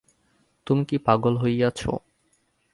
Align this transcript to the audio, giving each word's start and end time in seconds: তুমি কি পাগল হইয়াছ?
তুমি 0.67 0.83
কি 0.85 0.97
পাগল 1.05 1.33
হইয়াছ? 1.41 1.79